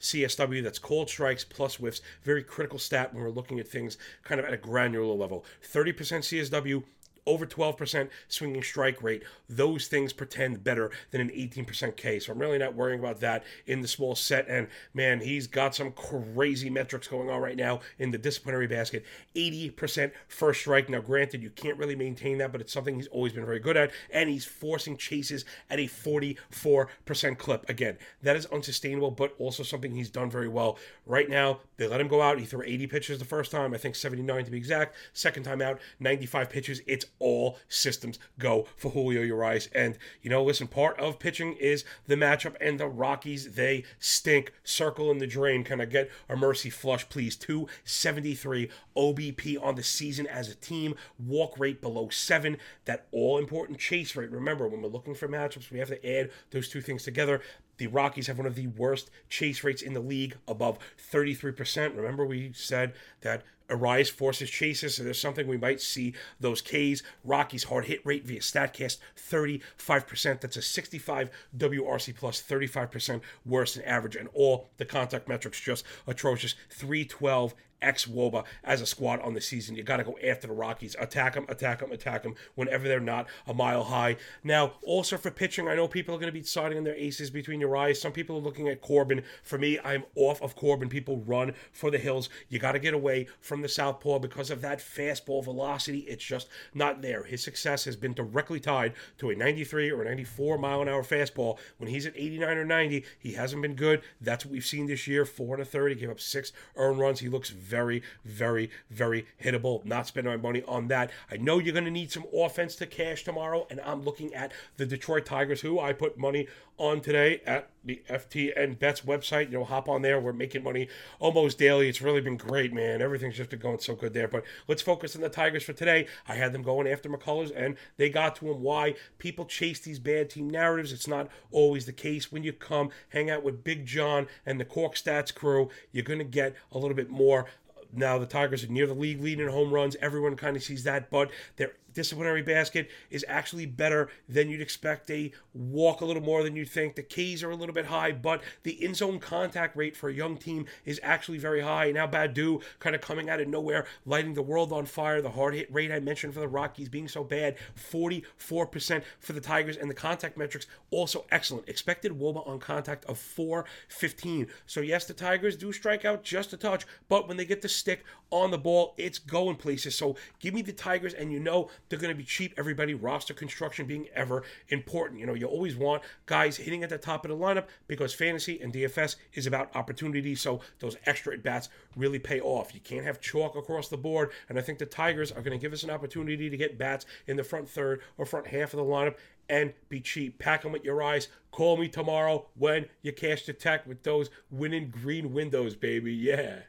CSW. 0.00 0.62
That's 0.62 0.78
called 0.78 1.08
strikes 1.08 1.44
plus 1.44 1.76
whiffs. 1.76 2.00
Very 2.22 2.42
critical 2.42 2.78
stat 2.78 3.12
when 3.14 3.22
we're 3.22 3.30
looking 3.30 3.60
at 3.60 3.68
things 3.68 3.98
kind 4.24 4.40
of 4.40 4.46
at 4.46 4.52
a 4.52 4.58
granular 4.58 5.14
level. 5.14 5.44
30% 5.62 5.94
CSW 5.94 6.82
over 7.26 7.46
12% 7.46 8.08
swinging 8.28 8.62
strike 8.62 9.02
rate, 9.02 9.22
those 9.48 9.86
things 9.86 10.12
pretend 10.12 10.64
better 10.64 10.90
than 11.10 11.20
an 11.20 11.28
18% 11.28 11.96
K. 11.96 12.18
So 12.18 12.32
I'm 12.32 12.38
really 12.38 12.58
not 12.58 12.74
worrying 12.74 12.98
about 12.98 13.20
that 13.20 13.44
in 13.66 13.80
the 13.80 13.88
small 13.88 14.14
set. 14.14 14.48
And 14.48 14.68
man, 14.94 15.20
he's 15.20 15.46
got 15.46 15.74
some 15.74 15.92
crazy 15.92 16.70
metrics 16.70 17.08
going 17.08 17.30
on 17.30 17.40
right 17.40 17.56
now 17.56 17.80
in 17.98 18.10
the 18.10 18.18
disciplinary 18.18 18.66
basket. 18.66 19.04
80% 19.36 20.12
first 20.28 20.60
strike. 20.60 20.88
Now, 20.88 21.00
granted, 21.00 21.42
you 21.42 21.50
can't 21.50 21.78
really 21.78 21.96
maintain 21.96 22.38
that, 22.38 22.52
but 22.52 22.60
it's 22.60 22.72
something 22.72 22.96
he's 22.96 23.08
always 23.08 23.32
been 23.32 23.46
very 23.46 23.60
good 23.60 23.76
at. 23.76 23.92
And 24.10 24.28
he's 24.28 24.44
forcing 24.44 24.96
chases 24.96 25.44
at 25.70 25.78
a 25.78 25.86
44% 25.86 27.38
clip. 27.38 27.68
Again, 27.68 27.98
that 28.22 28.36
is 28.36 28.46
unsustainable, 28.46 29.10
but 29.10 29.34
also 29.38 29.62
something 29.62 29.92
he's 29.92 30.10
done 30.10 30.30
very 30.30 30.48
well. 30.48 30.78
Right 31.06 31.28
now, 31.28 31.60
they 31.76 31.86
let 31.86 32.00
him 32.00 32.08
go 32.08 32.22
out. 32.22 32.38
He 32.38 32.46
threw 32.46 32.62
80 32.62 32.86
pitches 32.88 33.18
the 33.18 33.24
first 33.24 33.50
time, 33.50 33.74
I 33.74 33.78
think 33.78 33.94
79 33.94 34.44
to 34.44 34.50
be 34.50 34.56
exact. 34.56 34.96
Second 35.12 35.44
time 35.44 35.62
out, 35.62 35.80
95 36.00 36.50
pitches. 36.50 36.80
It's 36.86 37.06
all 37.22 37.58
systems 37.68 38.18
go 38.38 38.66
for 38.76 38.90
Julio 38.90 39.22
Urias. 39.22 39.68
And, 39.74 39.96
you 40.20 40.28
know, 40.28 40.42
listen, 40.42 40.66
part 40.66 40.98
of 40.98 41.18
pitching 41.18 41.54
is 41.54 41.84
the 42.06 42.16
matchup, 42.16 42.56
and 42.60 42.78
the 42.78 42.88
Rockies, 42.88 43.54
they 43.54 43.84
stink. 43.98 44.52
Circle 44.64 45.10
in 45.10 45.18
the 45.18 45.26
drain. 45.26 45.64
Can 45.64 45.80
I 45.80 45.84
get 45.84 46.10
a 46.28 46.36
mercy 46.36 46.68
flush, 46.68 47.08
please? 47.08 47.36
273 47.36 48.68
OBP 48.96 49.62
on 49.62 49.76
the 49.76 49.82
season 49.82 50.26
as 50.26 50.48
a 50.48 50.54
team, 50.54 50.94
walk 51.18 51.58
rate 51.58 51.80
below 51.80 52.08
seven. 52.08 52.58
That 52.84 53.06
all 53.12 53.38
important 53.38 53.78
chase 53.78 54.16
rate. 54.16 54.30
Remember, 54.30 54.66
when 54.66 54.82
we're 54.82 54.88
looking 54.88 55.14
for 55.14 55.28
matchups, 55.28 55.70
we 55.70 55.78
have 55.78 55.88
to 55.88 56.18
add 56.18 56.30
those 56.50 56.68
two 56.68 56.80
things 56.80 57.04
together. 57.04 57.40
The 57.78 57.86
Rockies 57.86 58.26
have 58.26 58.38
one 58.38 58.46
of 58.46 58.54
the 58.54 58.66
worst 58.66 59.10
chase 59.28 59.64
rates 59.64 59.82
in 59.82 59.94
the 59.94 60.00
league, 60.00 60.36
above 60.46 60.78
33%. 61.12 61.96
Remember, 61.96 62.26
we 62.26 62.52
said 62.52 62.92
that 63.22 63.42
Urias 63.72 64.08
forces 64.08 64.50
chases, 64.50 64.96
so 64.96 65.02
there's 65.02 65.20
something 65.20 65.46
we 65.46 65.56
might 65.56 65.80
see 65.80 66.14
those 66.40 66.60
Ks. 66.60 67.02
Rockies 67.24 67.64
hard 67.64 67.86
hit 67.86 68.04
rate 68.04 68.24
via 68.26 68.40
StatCast 68.40 68.98
35%. 69.18 70.40
That's 70.40 70.56
a 70.56 70.62
65 70.62 71.30
WRC 71.56 72.14
plus, 72.14 72.42
35% 72.42 73.20
worse 73.44 73.74
than 73.74 73.84
average, 73.84 74.16
and 74.16 74.28
all 74.34 74.68
the 74.76 74.84
contact 74.84 75.28
metrics 75.28 75.60
just 75.60 75.84
atrocious. 76.06 76.54
312 76.70 77.54
ex 77.82 78.06
Woba 78.06 78.44
as 78.64 78.80
a 78.80 78.86
squad 78.86 79.20
on 79.20 79.34
the 79.34 79.40
season. 79.40 79.76
You 79.76 79.82
got 79.82 79.98
to 79.98 80.04
go 80.04 80.16
after 80.24 80.46
the 80.46 80.52
Rockies. 80.52 80.96
Attack 80.98 81.34
them, 81.34 81.46
attack 81.48 81.80
them, 81.80 81.92
attack 81.92 82.22
them 82.22 82.34
whenever 82.54 82.88
they're 82.88 83.00
not 83.00 83.26
a 83.46 83.54
mile 83.54 83.84
high. 83.84 84.16
Now, 84.42 84.74
also 84.82 85.16
for 85.16 85.30
pitching, 85.30 85.68
I 85.68 85.74
know 85.74 85.88
people 85.88 86.14
are 86.14 86.18
going 86.18 86.28
to 86.28 86.32
be 86.32 86.40
deciding 86.40 86.78
on 86.78 86.84
their 86.84 86.94
aces 86.94 87.30
between 87.30 87.60
Urias. 87.60 88.00
Some 88.00 88.12
people 88.12 88.36
are 88.36 88.40
looking 88.40 88.68
at 88.68 88.80
Corbin. 88.80 89.22
For 89.42 89.58
me, 89.58 89.78
I'm 89.84 90.04
off 90.14 90.40
of 90.42 90.56
Corbin. 90.56 90.88
People 90.88 91.18
run 91.18 91.54
for 91.72 91.90
the 91.90 91.98
hills. 91.98 92.28
You 92.48 92.58
got 92.58 92.72
to 92.72 92.78
get 92.78 92.94
away 92.94 93.26
from 93.40 93.62
the 93.62 93.68
southpaw 93.68 94.18
because 94.18 94.50
of 94.50 94.60
that 94.62 94.78
fastball 94.78 95.44
velocity. 95.44 96.00
It's 96.00 96.24
just 96.24 96.48
not 96.74 97.02
there. 97.02 97.24
His 97.24 97.42
success 97.42 97.84
has 97.84 97.96
been 97.96 98.14
directly 98.14 98.60
tied 98.60 98.94
to 99.18 99.30
a 99.30 99.34
93 99.34 99.90
or 99.90 100.02
a 100.02 100.04
94 100.04 100.58
mile 100.58 100.82
an 100.82 100.88
hour 100.88 101.02
fastball. 101.02 101.58
When 101.78 101.90
he's 101.90 102.06
at 102.06 102.16
89 102.16 102.56
or 102.56 102.64
90, 102.64 103.04
he 103.18 103.32
hasn't 103.32 103.62
been 103.62 103.74
good. 103.74 104.02
That's 104.20 104.44
what 104.44 104.52
we've 104.52 104.64
seen 104.64 104.86
this 104.86 105.06
year. 105.06 105.24
Four 105.24 105.54
and 105.54 105.62
a 105.62 105.64
third. 105.64 105.92
He 105.92 105.98
gave 105.98 106.10
up 106.10 106.20
six 106.20 106.52
earned 106.76 106.98
runs. 106.98 107.20
He 107.20 107.28
looks 107.28 107.50
very, 107.72 108.02
very 108.24 108.70
very 109.02 109.26
hittable. 109.42 109.84
Not 109.84 110.06
spending 110.06 110.32
my 110.32 110.36
money 110.36 110.62
on 110.68 110.88
that. 110.88 111.10
I 111.30 111.36
know 111.36 111.58
you're 111.58 111.72
going 111.72 111.84
to 111.84 111.90
need 111.90 112.12
some 112.12 112.24
offense 112.32 112.76
to 112.76 112.86
cash 112.86 113.24
tomorrow, 113.24 113.66
and 113.70 113.80
I'm 113.80 114.02
looking 114.02 114.32
at 114.34 114.52
the 114.76 114.86
Detroit 114.86 115.26
Tigers, 115.26 115.60
who 115.60 115.80
I 115.80 115.92
put 115.92 116.16
money 116.16 116.46
on 116.78 117.00
today 117.00 117.40
at 117.46 117.68
the 117.84 118.02
FTN 118.08 118.78
Bets 118.78 119.02
website. 119.02 119.46
You 119.46 119.58
know, 119.58 119.64
hop 119.64 119.88
on 119.88 120.02
there. 120.02 120.20
We're 120.20 120.32
making 120.32 120.64
money 120.64 120.88
almost 121.18 121.58
daily. 121.58 121.88
It's 121.88 122.00
really 122.00 122.20
been 122.20 122.36
great, 122.36 122.72
man. 122.72 123.02
Everything's 123.02 123.36
just 123.36 123.50
been 123.50 123.60
going 123.60 123.78
so 123.78 123.94
good 123.94 124.14
there. 124.14 124.28
But 124.28 124.44
let's 124.68 124.82
focus 124.82 125.14
on 125.14 125.22
the 125.22 125.28
Tigers 125.28 125.64
for 125.64 125.72
today. 125.72 126.06
I 126.28 126.34
had 126.34 126.52
them 126.52 126.62
going 126.62 126.86
after 126.86 127.08
McCullers, 127.08 127.52
and 127.54 127.76
they 127.96 128.08
got 128.08 128.36
to 128.36 128.50
him. 128.50 128.62
Why? 128.62 128.94
People 129.18 129.44
chase 129.44 129.80
these 129.80 129.98
bad 129.98 130.30
team 130.30 130.48
narratives. 130.48 130.92
It's 130.92 131.08
not 131.08 131.28
always 131.50 131.86
the 131.86 131.92
case. 131.92 132.32
When 132.32 132.44
you 132.44 132.52
come 132.52 132.90
hang 133.10 133.30
out 133.30 133.42
with 133.42 133.64
Big 133.64 133.86
John 133.86 134.26
and 134.46 134.58
the 134.58 134.64
Cork 134.64 134.94
Stats 134.94 135.34
crew, 135.34 135.68
you're 135.92 136.04
going 136.04 136.18
to 136.18 136.24
get 136.24 136.54
a 136.70 136.78
little 136.78 136.96
bit 136.96 137.10
more 137.10 137.46
now 137.92 138.18
the 138.18 138.26
Tigers 138.26 138.64
are 138.64 138.68
near 138.68 138.86
the 138.86 138.94
league 138.94 139.20
lead 139.20 139.40
in 139.40 139.48
home 139.48 139.72
runs. 139.72 139.96
Everyone 140.00 140.36
kind 140.36 140.56
of 140.56 140.62
sees 140.62 140.84
that, 140.84 141.10
but 141.10 141.30
they're 141.56 141.72
disciplinary 141.94 142.42
basket 142.42 142.90
is 143.10 143.24
actually 143.28 143.66
better 143.66 144.08
than 144.28 144.48
you'd 144.48 144.60
expect. 144.60 145.06
They 145.06 145.32
walk 145.54 146.00
a 146.00 146.04
little 146.04 146.22
more 146.22 146.42
than 146.42 146.56
you'd 146.56 146.68
think. 146.68 146.94
The 146.94 147.02
K's 147.02 147.42
are 147.42 147.50
a 147.50 147.56
little 147.56 147.74
bit 147.74 147.86
high, 147.86 148.12
but 148.12 148.42
the 148.62 148.82
in 148.82 148.94
zone 148.94 149.18
contact 149.18 149.76
rate 149.76 149.96
for 149.96 150.08
a 150.08 150.14
young 150.14 150.36
team 150.36 150.66
is 150.84 151.00
actually 151.02 151.38
very 151.38 151.60
high. 151.60 151.90
Now, 151.90 152.06
Baddoo 152.06 152.62
kind 152.78 152.94
of 152.94 153.02
coming 153.02 153.28
out 153.28 153.40
of 153.40 153.48
nowhere, 153.48 153.86
lighting 154.06 154.34
the 154.34 154.42
world 154.42 154.72
on 154.72 154.86
fire. 154.86 155.20
The 155.20 155.30
hard 155.30 155.54
hit 155.54 155.72
rate 155.72 155.92
I 155.92 156.00
mentioned 156.00 156.34
for 156.34 156.40
the 156.40 156.48
Rockies 156.48 156.88
being 156.88 157.08
so 157.08 157.24
bad 157.24 157.56
44% 157.76 159.02
for 159.18 159.32
the 159.32 159.40
Tigers, 159.40 159.76
and 159.76 159.90
the 159.90 159.94
contact 159.94 160.36
metrics 160.36 160.66
also 160.90 161.26
excellent. 161.30 161.68
Expected 161.68 162.12
Woba 162.12 162.46
on 162.46 162.58
contact 162.58 163.04
of 163.06 163.18
415. 163.18 164.48
So, 164.66 164.80
yes, 164.80 165.04
the 165.04 165.14
Tigers 165.14 165.56
do 165.56 165.72
strike 165.72 166.04
out 166.04 166.24
just 166.24 166.52
a 166.52 166.56
touch, 166.56 166.86
but 167.08 167.28
when 167.28 167.36
they 167.36 167.44
get 167.44 167.62
the 167.62 167.68
stick 167.82 168.04
on 168.30 168.50
the 168.50 168.58
ball, 168.58 168.94
it's 168.96 169.18
going 169.18 169.56
places. 169.56 169.94
So, 169.94 170.16
give 170.40 170.54
me 170.54 170.62
the 170.62 170.72
Tigers, 170.72 171.12
and 171.12 171.30
you 171.30 171.38
know 171.38 171.68
they're 171.88 171.98
going 171.98 172.12
to 172.12 172.16
be 172.16 172.24
cheap. 172.24 172.54
Everybody, 172.56 172.94
roster 172.94 173.34
construction 173.34 173.86
being 173.86 174.08
ever 174.14 174.44
important. 174.68 175.20
You 175.20 175.26
know, 175.26 175.34
you 175.34 175.46
always 175.46 175.76
want 175.76 176.02
guys 176.26 176.56
hitting 176.56 176.82
at 176.82 176.88
the 176.88 176.98
top 176.98 177.24
of 177.24 177.30
the 177.30 177.36
lineup 177.36 177.66
because 177.88 178.14
fantasy 178.14 178.60
and 178.60 178.72
DFS 178.72 179.16
is 179.34 179.46
about 179.46 179.74
opportunity. 179.76 180.34
So, 180.34 180.60
those 180.78 180.96
extra 181.04 181.34
at 181.34 181.42
bats 181.42 181.68
really 181.96 182.18
pay 182.18 182.40
off. 182.40 182.72
You 182.72 182.80
can't 182.80 183.04
have 183.04 183.20
chalk 183.20 183.56
across 183.56 183.88
the 183.88 183.98
board, 183.98 184.30
and 184.48 184.58
I 184.58 184.62
think 184.62 184.78
the 184.78 184.86
Tigers 184.86 185.32
are 185.32 185.42
going 185.42 185.58
to 185.58 185.62
give 185.62 185.72
us 185.72 185.82
an 185.82 185.90
opportunity 185.90 186.48
to 186.48 186.56
get 186.56 186.78
bats 186.78 187.04
in 187.26 187.36
the 187.36 187.44
front 187.44 187.68
third 187.68 188.00
or 188.16 188.24
front 188.24 188.46
half 188.46 188.72
of 188.72 188.78
the 188.78 188.84
lineup 188.84 189.16
and 189.48 189.74
be 189.88 190.00
cheap. 190.00 190.38
Pack 190.38 190.62
them 190.62 190.72
with 190.72 190.84
Urias. 190.84 191.28
Call 191.50 191.76
me 191.76 191.88
tomorrow 191.88 192.46
when 192.56 192.86
you 193.02 193.12
cash 193.12 193.44
the 193.44 193.52
tech 193.52 193.86
with 193.86 194.02
those 194.02 194.30
winning 194.50 194.88
green 194.90 195.32
windows, 195.32 195.76
baby. 195.76 196.14
Yeah. 196.14 196.60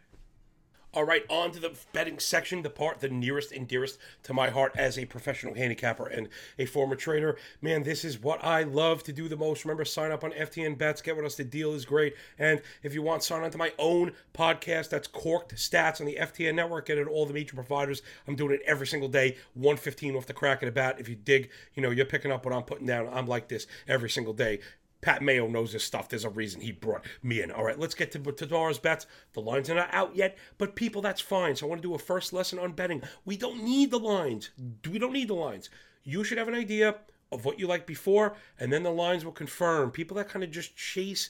All 0.95 1.05
right, 1.05 1.25
on 1.27 1.51
to 1.53 1.59
the 1.59 1.75
betting 1.91 2.19
section, 2.19 2.61
the 2.61 2.69
part 2.69 2.99
the 2.99 3.09
nearest 3.09 3.51
and 3.51 3.67
dearest 3.67 3.97
to 4.21 4.33
my 4.33 4.51
heart 4.51 4.73
as 4.77 4.95
a 4.95 5.05
professional 5.05 5.55
handicapper 5.55 6.05
and 6.05 6.29
a 6.59 6.67
former 6.67 6.95
trader. 6.95 7.35
Man, 7.63 7.81
this 7.81 8.05
is 8.05 8.21
what 8.21 8.43
I 8.43 8.61
love 8.61 9.01
to 9.05 9.11
do 9.11 9.27
the 9.27 9.35
most. 9.35 9.65
Remember, 9.65 9.85
sign 9.85 10.11
up 10.11 10.23
on 10.23 10.33
FTN 10.33 10.77
Bets, 10.77 11.01
get 11.01 11.15
with 11.15 11.25
us. 11.25 11.33
The 11.33 11.45
deal 11.45 11.73
is 11.73 11.83
great. 11.83 12.15
And 12.37 12.61
if 12.83 12.93
you 12.93 13.01
want, 13.01 13.23
sign 13.23 13.41
on 13.41 13.49
to 13.49 13.57
my 13.57 13.73
own 13.79 14.11
podcast. 14.35 14.89
That's 14.89 15.07
Corked 15.07 15.55
Stats 15.55 15.99
on 15.99 16.05
the 16.05 16.19
FTN 16.21 16.53
network. 16.53 16.85
Get 16.85 16.99
it 16.99 17.07
all 17.07 17.25
the 17.25 17.33
major 17.33 17.55
providers. 17.55 18.03
I'm 18.27 18.35
doing 18.35 18.53
it 18.53 18.61
every 18.67 18.85
single 18.85 19.09
day, 19.09 19.37
115 19.55 20.15
off 20.15 20.27
the 20.27 20.33
crack 20.33 20.61
of 20.61 20.67
the 20.67 20.73
bat. 20.73 20.97
If 20.99 21.09
you 21.09 21.15
dig, 21.15 21.49
you 21.73 21.81
know, 21.81 21.89
you're 21.89 22.05
picking 22.05 22.31
up 22.31 22.45
what 22.45 22.53
I'm 22.53 22.61
putting 22.61 22.85
down. 22.85 23.09
I'm 23.11 23.25
like 23.25 23.47
this 23.47 23.65
every 23.87 24.11
single 24.11 24.33
day. 24.33 24.59
Pat 25.03 25.21
Mayo 25.21 25.47
knows 25.47 25.73
his 25.73 25.83
stuff. 25.83 26.07
There's 26.07 26.23
a 26.23 26.29
reason 26.29 26.61
he 26.61 26.71
brought 26.71 27.05
me 27.21 27.41
in. 27.41 27.51
All 27.51 27.65
right, 27.65 27.77
let's 27.77 27.93
get 27.93 28.13
to, 28.13 28.19
to 28.19 28.31
tomorrow's 28.31 28.79
bets. 28.79 29.05
The 29.33 29.41
lines 29.41 29.69
are 29.69 29.75
not 29.75 29.93
out 29.93 30.15
yet, 30.15 30.37
but 30.57 30.77
people, 30.77 31.01
that's 31.01 31.19
fine. 31.19 31.57
So 31.57 31.65
I 31.65 31.69
want 31.69 31.81
to 31.81 31.87
do 31.87 31.93
a 31.93 31.99
first 31.99 32.31
lesson 32.31 32.57
on 32.57 32.71
betting. 32.71 33.03
We 33.25 33.35
don't 33.35 33.63
need 33.63 33.91
the 33.91 33.99
lines. 33.99 34.51
We 34.89 34.97
don't 34.99 35.11
need 35.11 35.27
the 35.27 35.35
lines. 35.35 35.69
You 36.03 36.23
should 36.23 36.37
have 36.37 36.47
an 36.47 36.55
idea 36.55 36.95
of 37.33 37.43
what 37.43 37.59
you 37.59 37.67
like 37.67 37.85
before, 37.85 38.37
and 38.57 38.71
then 38.71 38.83
the 38.83 38.91
lines 38.91 39.25
will 39.25 39.33
confirm. 39.33 39.91
People 39.91 40.15
that 40.15 40.29
kind 40.29 40.43
of 40.43 40.51
just 40.51 40.75
chase 40.77 41.29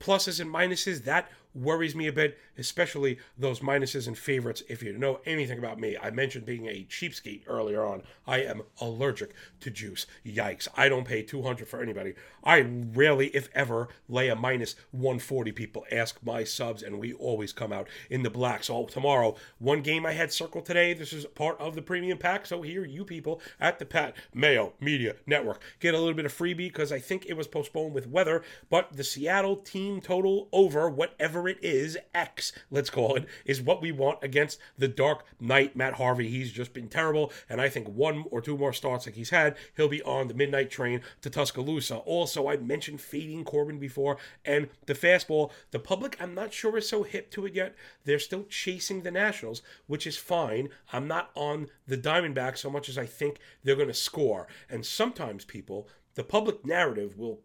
pluses 0.00 0.38
and 0.38 0.52
minuses, 0.52 1.04
that 1.04 1.30
worries 1.54 1.94
me 1.94 2.06
a 2.06 2.12
bit, 2.12 2.38
especially 2.58 3.18
those 3.38 3.60
minuses 3.60 4.06
and 4.06 4.18
favorites. 4.18 4.62
If 4.68 4.82
you 4.82 4.96
know 4.96 5.20
anything 5.24 5.58
about 5.58 5.78
me, 5.78 5.96
I 6.00 6.10
mentioned 6.10 6.44
being 6.44 6.66
a 6.66 6.86
cheapskate 6.88 7.42
earlier 7.46 7.84
on. 7.84 8.02
I 8.26 8.38
am 8.38 8.62
allergic 8.80 9.34
to 9.60 9.70
juice. 9.70 10.06
Yikes. 10.26 10.68
I 10.76 10.88
don't 10.88 11.06
pay 11.06 11.22
200 11.22 11.68
for 11.68 11.80
anybody. 11.80 12.14
I 12.42 12.60
rarely, 12.60 13.28
if 13.28 13.48
ever, 13.54 13.88
lay 14.08 14.28
a 14.28 14.36
minus 14.36 14.74
140. 14.90 15.52
People 15.52 15.86
ask 15.90 16.18
my 16.24 16.44
subs, 16.44 16.82
and 16.82 16.98
we 16.98 17.12
always 17.12 17.52
come 17.52 17.72
out 17.72 17.88
in 18.10 18.22
the 18.22 18.30
black. 18.30 18.64
So 18.64 18.86
tomorrow, 18.86 19.36
one 19.58 19.82
game 19.82 20.04
I 20.04 20.12
had 20.12 20.32
circled 20.32 20.66
today. 20.66 20.94
This 20.94 21.12
is 21.12 21.24
part 21.26 21.58
of 21.60 21.74
the 21.74 21.82
premium 21.82 22.18
pack. 22.18 22.46
So 22.46 22.62
here, 22.62 22.84
you 22.84 23.04
people 23.04 23.40
at 23.60 23.78
the 23.78 23.86
Pat 23.86 24.16
Mayo 24.34 24.72
Media 24.80 25.16
Network 25.26 25.62
get 25.80 25.94
a 25.94 25.98
little 25.98 26.14
bit 26.14 26.26
of 26.26 26.36
freebie 26.36 26.56
because 26.56 26.92
I 26.92 26.98
think 26.98 27.26
it 27.26 27.36
was 27.36 27.46
postponed 27.46 27.94
with 27.94 28.08
weather. 28.08 28.42
But 28.70 28.92
the 28.92 29.04
Seattle 29.04 29.56
team 29.56 30.00
total 30.00 30.48
over 30.52 30.88
whatever 30.88 31.43
it 31.48 31.58
is, 31.62 31.96
X, 32.14 32.52
let's 32.70 32.90
call 32.90 33.16
it, 33.16 33.26
is 33.44 33.60
what 33.60 33.82
we 33.82 33.92
want 33.92 34.18
against 34.22 34.58
the 34.78 34.88
Dark 34.88 35.24
Knight, 35.40 35.76
Matt 35.76 35.94
Harvey. 35.94 36.28
He's 36.28 36.52
just 36.52 36.72
been 36.72 36.88
terrible, 36.88 37.32
and 37.48 37.60
I 37.60 37.68
think 37.68 37.88
one 37.88 38.24
or 38.30 38.40
two 38.40 38.56
more 38.56 38.72
starts 38.72 39.06
like 39.06 39.14
he's 39.14 39.30
had, 39.30 39.56
he'll 39.76 39.88
be 39.88 40.02
on 40.02 40.28
the 40.28 40.34
midnight 40.34 40.70
train 40.70 41.00
to 41.22 41.30
Tuscaloosa. 41.30 41.96
Also, 41.96 42.48
I 42.48 42.56
mentioned 42.56 43.00
fading 43.00 43.44
Corbin 43.44 43.78
before, 43.78 44.16
and 44.44 44.68
the 44.86 44.94
fastball. 44.94 45.50
The 45.70 45.78
public, 45.78 46.16
I'm 46.20 46.34
not 46.34 46.52
sure 46.52 46.76
is 46.76 46.88
so 46.88 47.02
hip 47.02 47.30
to 47.32 47.46
it 47.46 47.54
yet. 47.54 47.74
They're 48.04 48.18
still 48.18 48.44
chasing 48.44 49.02
the 49.02 49.10
Nationals, 49.10 49.62
which 49.86 50.06
is 50.06 50.16
fine. 50.16 50.68
I'm 50.92 51.08
not 51.08 51.30
on 51.34 51.68
the 51.86 51.98
Diamondbacks 51.98 52.58
so 52.58 52.70
much 52.70 52.88
as 52.88 52.98
I 52.98 53.06
think 53.06 53.38
they're 53.62 53.76
going 53.76 53.88
to 53.88 53.94
score. 53.94 54.46
And 54.68 54.84
sometimes 54.84 55.44
people, 55.44 55.88
the 56.14 56.24
public 56.24 56.64
narrative 56.64 57.18
will 57.18 57.40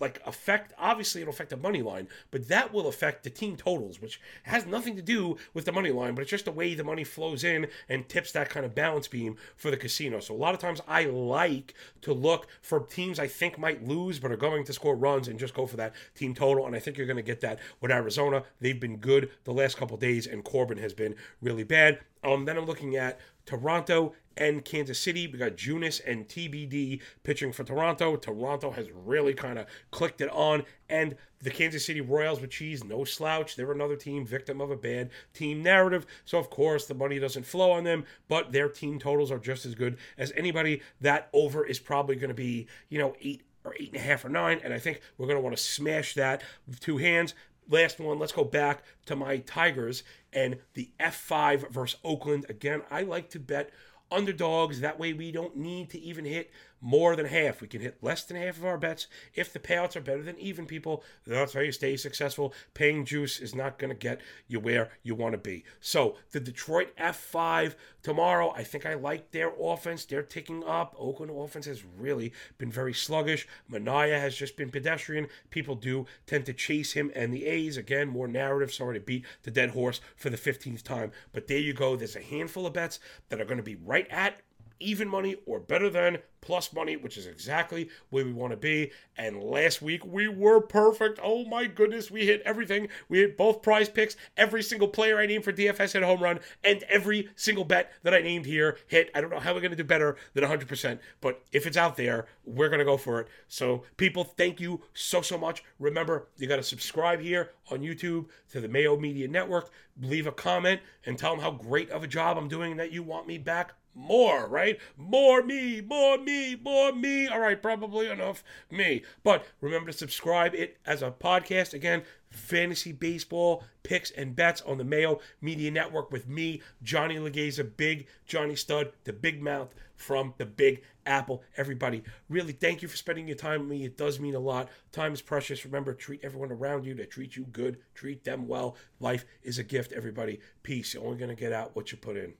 like 0.00 0.20
affect 0.26 0.72
obviously 0.78 1.20
it'll 1.20 1.32
affect 1.32 1.50
the 1.50 1.56
money 1.56 1.82
line 1.82 2.08
but 2.30 2.48
that 2.48 2.72
will 2.72 2.88
affect 2.88 3.22
the 3.22 3.30
team 3.30 3.56
totals 3.56 4.00
which 4.00 4.20
has 4.44 4.66
nothing 4.66 4.96
to 4.96 5.02
do 5.02 5.36
with 5.54 5.64
the 5.64 5.72
money 5.72 5.90
line 5.90 6.14
but 6.14 6.22
it's 6.22 6.30
just 6.30 6.46
the 6.46 6.50
way 6.50 6.74
the 6.74 6.82
money 6.82 7.04
flows 7.04 7.44
in 7.44 7.66
and 7.88 8.08
tips 8.08 8.32
that 8.32 8.48
kind 8.48 8.66
of 8.66 8.74
balance 8.74 9.08
beam 9.08 9.36
for 9.56 9.70
the 9.70 9.76
casino. 9.76 10.20
So 10.20 10.34
a 10.34 10.36
lot 10.36 10.54
of 10.54 10.60
times 10.60 10.80
i 10.88 11.04
like 11.04 11.74
to 12.02 12.12
look 12.12 12.46
for 12.62 12.80
teams 12.80 13.18
i 13.18 13.26
think 13.26 13.58
might 13.58 13.86
lose 13.86 14.18
but 14.18 14.32
are 14.32 14.36
going 14.36 14.64
to 14.64 14.72
score 14.72 14.96
runs 14.96 15.28
and 15.28 15.38
just 15.38 15.54
go 15.54 15.66
for 15.66 15.76
that 15.76 15.94
team 16.14 16.34
total 16.34 16.66
and 16.66 16.74
i 16.74 16.78
think 16.78 16.96
you're 16.96 17.06
going 17.06 17.16
to 17.16 17.22
get 17.22 17.40
that 17.42 17.58
with 17.80 17.90
arizona. 17.90 18.44
They've 18.60 18.80
been 18.80 18.96
good 18.96 19.30
the 19.44 19.52
last 19.52 19.76
couple 19.76 19.96
days 19.96 20.26
and 20.26 20.44
corbin 20.44 20.78
has 20.78 20.94
been 20.94 21.14
really 21.42 21.64
bad. 21.64 22.00
Um, 22.24 22.44
then 22.44 22.56
i'm 22.56 22.66
looking 22.66 22.96
at 22.96 23.20
Toronto 23.46 24.14
and 24.36 24.64
Kansas 24.64 24.98
City. 24.98 25.26
We 25.26 25.38
got 25.38 25.56
Junis 25.56 26.00
and 26.06 26.26
TBD 26.26 27.00
pitching 27.22 27.52
for 27.52 27.64
Toronto. 27.64 28.16
Toronto 28.16 28.70
has 28.70 28.88
really 28.92 29.34
kind 29.34 29.58
of 29.58 29.66
clicked 29.90 30.20
it 30.20 30.30
on. 30.30 30.64
And 30.88 31.16
the 31.42 31.50
Kansas 31.50 31.86
City 31.86 32.00
Royals 32.00 32.40
with 32.40 32.50
Cheese, 32.50 32.84
no 32.84 33.04
slouch. 33.04 33.56
They're 33.56 33.72
another 33.72 33.96
team 33.96 34.26
victim 34.26 34.60
of 34.60 34.70
a 34.70 34.76
bad 34.76 35.10
team 35.32 35.62
narrative. 35.62 36.06
So, 36.24 36.38
of 36.38 36.50
course, 36.50 36.86
the 36.86 36.94
money 36.94 37.18
doesn't 37.18 37.46
flow 37.46 37.72
on 37.72 37.84
them, 37.84 38.04
but 38.28 38.52
their 38.52 38.68
team 38.68 38.98
totals 38.98 39.30
are 39.30 39.38
just 39.38 39.66
as 39.66 39.74
good 39.74 39.98
as 40.18 40.32
anybody. 40.36 40.82
That 41.00 41.28
over 41.32 41.64
is 41.64 41.78
probably 41.78 42.16
going 42.16 42.28
to 42.28 42.34
be, 42.34 42.66
you 42.88 42.98
know, 42.98 43.14
eight 43.20 43.42
or 43.64 43.74
eight 43.78 43.88
and 43.88 43.96
a 43.96 44.00
half 44.00 44.24
or 44.24 44.30
nine. 44.30 44.60
And 44.64 44.72
I 44.72 44.78
think 44.78 45.00
we're 45.18 45.26
going 45.26 45.36
to 45.36 45.42
want 45.42 45.56
to 45.56 45.62
smash 45.62 46.14
that 46.14 46.42
with 46.66 46.80
two 46.80 46.96
hands 46.96 47.34
last 47.70 48.00
one, 48.00 48.18
let's 48.18 48.32
go 48.32 48.44
back 48.44 48.82
to 49.06 49.16
my 49.16 49.38
Tigers 49.38 50.02
and 50.32 50.58
the 50.74 50.90
F5 50.98 51.70
versus 51.70 51.98
Oakland. 52.04 52.46
Again, 52.48 52.82
I 52.90 53.02
like 53.02 53.30
to 53.30 53.40
bet 53.40 53.70
underdogs. 54.10 54.80
That 54.80 54.98
way, 54.98 55.12
we 55.12 55.32
don't 55.32 55.56
need 55.56 55.90
to 55.90 55.98
even 56.00 56.24
hit 56.24 56.50
more 56.80 57.16
than 57.16 57.26
half. 57.26 57.60
We 57.60 57.68
can 57.68 57.80
hit 57.80 58.02
less 58.02 58.24
than 58.24 58.36
half 58.36 58.56
of 58.56 58.64
our 58.64 58.78
bets 58.78 59.06
if 59.34 59.52
the 59.52 59.58
payouts 59.58 59.96
are 59.96 60.00
better 60.00 60.22
than 60.22 60.38
even 60.38 60.66
people. 60.66 61.02
That's 61.26 61.54
how 61.54 61.60
you 61.60 61.72
stay 61.72 61.96
successful. 61.96 62.54
Paying 62.74 63.04
juice 63.04 63.40
is 63.40 63.54
not 63.54 63.78
going 63.78 63.90
to 63.90 63.96
get 63.96 64.20
you 64.48 64.60
where 64.60 64.90
you 65.02 65.14
want 65.14 65.32
to 65.32 65.38
be. 65.38 65.64
So, 65.80 66.16
the 66.32 66.40
Detroit 66.40 66.96
F5 66.96 67.74
tomorrow, 68.02 68.52
I 68.56 68.64
think 68.64 68.86
I 68.86 68.94
like 68.94 69.30
their 69.30 69.52
offense. 69.60 70.04
They're 70.04 70.22
ticking 70.22 70.64
up. 70.64 70.94
Oakland 70.98 71.32
offense 71.34 71.66
has 71.66 71.84
really 71.84 72.32
been 72.58 72.70
very 72.70 72.94
sluggish. 72.94 73.46
Manaea 73.70 74.20
has 74.20 74.36
just 74.36 74.56
been 74.56 74.70
pedestrian. 74.70 75.28
People 75.50 75.74
do 75.74 76.06
tend 76.26 76.46
to 76.46 76.52
chase 76.52 76.92
him 76.92 77.10
and 77.14 77.32
the 77.32 77.46
A's. 77.46 77.76
Again, 77.76 78.08
more 78.08 78.28
narrative. 78.28 78.72
Sorry 78.72 78.98
to 78.98 79.04
beat 79.04 79.24
the 79.42 79.50
dead 79.50 79.70
horse 79.70 80.00
for 80.16 80.30
the 80.30 80.36
15th 80.36 80.82
time. 80.82 81.12
But 81.32 81.46
there 81.46 81.58
you 81.58 81.72
go. 81.72 81.96
There's 81.96 82.16
a 82.16 82.22
handful 82.22 82.66
of 82.66 82.72
bets 82.72 83.00
that 83.28 83.40
are 83.40 83.44
going 83.44 83.58
to 83.58 83.62
be 83.62 83.76
right 83.76 84.06
at 84.10 84.40
even 84.80 85.08
money 85.08 85.36
or 85.46 85.60
better 85.60 85.90
than 85.90 86.18
plus 86.40 86.72
money, 86.72 86.96
which 86.96 87.16
is 87.16 87.26
exactly 87.26 87.88
where 88.08 88.24
we 88.24 88.32
want 88.32 88.52
to 88.52 88.56
be. 88.56 88.90
And 89.16 89.42
last 89.42 89.82
week 89.82 90.04
we 90.04 90.28
were 90.28 90.60
perfect. 90.60 91.20
Oh 91.22 91.44
my 91.44 91.66
goodness, 91.66 92.10
we 92.10 92.26
hit 92.26 92.42
everything. 92.44 92.88
We 93.08 93.18
hit 93.18 93.36
both 93.36 93.62
prize 93.62 93.88
picks. 93.88 94.16
Every 94.36 94.62
single 94.62 94.88
player 94.88 95.18
I 95.18 95.26
named 95.26 95.44
for 95.44 95.52
DFS 95.52 95.92
hit 95.92 96.02
home 96.02 96.22
run, 96.22 96.40
and 96.64 96.82
every 96.84 97.28
single 97.36 97.64
bet 97.64 97.92
that 98.02 98.14
I 98.14 98.20
named 98.20 98.46
here 98.46 98.78
hit. 98.86 99.10
I 99.14 99.20
don't 99.20 99.30
know 99.30 99.38
how 99.38 99.54
we're 99.54 99.60
going 99.60 99.70
to 99.70 99.76
do 99.76 99.84
better 99.84 100.16
than 100.34 100.44
100%, 100.44 100.98
but 101.20 101.42
if 101.52 101.66
it's 101.66 101.76
out 101.76 101.96
there, 101.96 102.26
we're 102.44 102.68
going 102.68 102.78
to 102.78 102.84
go 102.84 102.96
for 102.96 103.20
it. 103.20 103.28
So, 103.48 103.84
people, 103.96 104.24
thank 104.24 104.60
you 104.60 104.80
so, 104.94 105.20
so 105.20 105.36
much. 105.36 105.62
Remember, 105.78 106.28
you 106.36 106.46
got 106.48 106.56
to 106.56 106.62
subscribe 106.62 107.20
here 107.20 107.50
on 107.70 107.80
YouTube 107.80 108.26
to 108.52 108.60
the 108.60 108.68
Mayo 108.68 108.96
Media 108.98 109.28
Network. 109.28 109.70
Leave 110.00 110.26
a 110.26 110.32
comment 110.32 110.80
and 111.04 111.18
tell 111.18 111.32
them 111.32 111.40
how 111.40 111.50
great 111.50 111.90
of 111.90 112.02
a 112.02 112.06
job 112.06 112.38
I'm 112.38 112.48
doing 112.48 112.72
and 112.72 112.80
that 112.80 112.92
you 112.92 113.02
want 113.02 113.26
me 113.26 113.38
back 113.38 113.74
more, 114.00 114.48
right? 114.48 114.78
More 114.96 115.42
me, 115.42 115.80
more 115.80 116.18
me, 116.18 116.56
more 116.56 116.92
me. 116.92 117.28
All 117.28 117.40
right, 117.40 117.60
probably 117.60 118.08
enough 118.08 118.42
me. 118.70 119.02
But 119.22 119.44
remember 119.60 119.92
to 119.92 119.96
subscribe 119.96 120.54
it 120.54 120.78
as 120.86 121.02
a 121.02 121.10
podcast. 121.10 121.74
Again, 121.74 122.02
fantasy 122.30 122.92
baseball 122.92 123.64
picks 123.82 124.10
and 124.10 124.36
bets 124.36 124.62
on 124.62 124.78
the 124.78 124.84
Mayo 124.84 125.20
Media 125.40 125.70
Network 125.70 126.10
with 126.10 126.28
me, 126.28 126.62
Johnny 126.82 127.16
Legeza, 127.16 127.64
Big 127.76 128.06
Johnny 128.26 128.56
Stud, 128.56 128.92
the 129.04 129.12
Big 129.12 129.42
Mouth 129.42 129.74
from 129.96 130.34
the 130.38 130.46
Big 130.46 130.82
Apple. 131.04 131.42
Everybody, 131.56 132.02
really 132.28 132.52
thank 132.52 132.82
you 132.82 132.88
for 132.88 132.96
spending 132.96 133.26
your 133.28 133.36
time 133.36 133.60
with 133.60 133.68
me. 133.68 133.84
It 133.84 133.98
does 133.98 134.18
mean 134.18 134.34
a 134.34 134.40
lot. 134.40 134.68
Time 134.92 135.12
is 135.12 135.20
precious. 135.20 135.64
Remember, 135.64 135.92
treat 135.92 136.20
everyone 136.22 136.52
around 136.52 136.86
you 136.86 136.94
to 136.94 137.06
treat 137.06 137.36
you 137.36 137.44
good, 137.44 137.78
treat 137.94 138.24
them 138.24 138.48
well. 138.48 138.76
Life 138.98 139.24
is 139.42 139.58
a 139.58 139.64
gift, 139.64 139.92
everybody. 139.92 140.40
Peace. 140.62 140.94
You're 140.94 141.04
only 141.04 141.18
going 141.18 141.34
to 141.34 141.40
get 141.40 141.52
out 141.52 141.76
what 141.76 141.92
you 141.92 141.98
put 141.98 142.16
in. 142.16 142.34